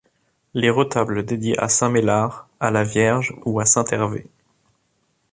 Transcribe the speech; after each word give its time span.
Les 0.55 0.71
retables 0.71 1.21
dédiés 1.23 1.59
à 1.59 1.69
saint 1.69 1.91
Mélar, 1.91 2.47
à 2.59 2.71
la 2.71 2.83
Vierge 2.83 3.35
ou 3.45 3.59
à 3.59 3.67
saint 3.67 3.85
Hervé. 3.85 4.25